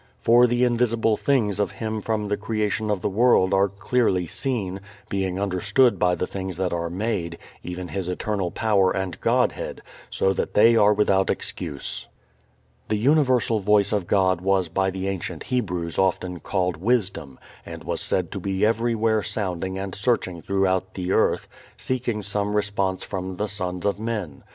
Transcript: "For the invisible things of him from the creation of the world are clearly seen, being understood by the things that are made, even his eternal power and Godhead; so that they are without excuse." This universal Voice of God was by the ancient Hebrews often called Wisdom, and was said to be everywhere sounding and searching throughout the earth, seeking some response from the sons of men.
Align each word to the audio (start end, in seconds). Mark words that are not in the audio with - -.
"For 0.19 0.47
the 0.47 0.63
invisible 0.63 1.15
things 1.15 1.59
of 1.59 1.73
him 1.73 2.01
from 2.01 2.27
the 2.27 2.35
creation 2.35 2.89
of 2.89 3.01
the 3.01 3.07
world 3.09 3.53
are 3.53 3.67
clearly 3.69 4.25
seen, 4.25 4.79
being 5.09 5.39
understood 5.39 5.99
by 5.99 6.15
the 6.15 6.25
things 6.25 6.57
that 6.57 6.73
are 6.73 6.89
made, 6.89 7.37
even 7.61 7.89
his 7.89 8.09
eternal 8.09 8.49
power 8.49 8.89
and 8.89 9.21
Godhead; 9.21 9.83
so 10.09 10.33
that 10.33 10.55
they 10.55 10.75
are 10.75 10.91
without 10.91 11.29
excuse." 11.29 12.07
This 12.87 12.97
universal 12.97 13.59
Voice 13.59 13.91
of 13.91 14.07
God 14.07 14.41
was 14.41 14.69
by 14.69 14.89
the 14.89 15.07
ancient 15.07 15.43
Hebrews 15.43 15.99
often 15.99 16.39
called 16.39 16.77
Wisdom, 16.77 17.37
and 17.63 17.83
was 17.83 18.01
said 18.01 18.31
to 18.31 18.39
be 18.39 18.65
everywhere 18.65 19.21
sounding 19.21 19.77
and 19.77 19.93
searching 19.93 20.41
throughout 20.41 20.95
the 20.95 21.11
earth, 21.11 21.47
seeking 21.77 22.23
some 22.23 22.55
response 22.55 23.03
from 23.03 23.35
the 23.35 23.45
sons 23.47 23.85
of 23.85 23.99
men. 23.99 24.41